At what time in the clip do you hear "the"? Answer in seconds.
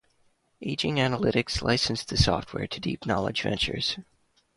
2.07-2.17